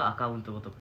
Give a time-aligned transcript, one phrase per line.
[0.00, 0.78] かアカウントごとく